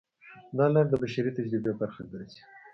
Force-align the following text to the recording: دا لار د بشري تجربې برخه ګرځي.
دا 0.57 0.65
لار 0.73 0.85
د 0.89 0.93
بشري 1.01 1.31
تجربې 1.37 1.71
برخه 1.81 2.01
ګرځي. 2.11 2.41